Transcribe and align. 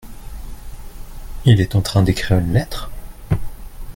Il 1.45 1.61
est 1.61 1.75
en 1.75 1.81
train 1.83 2.01
d'écrire 2.01 2.39
une 2.39 2.53
lettre? 2.53 2.89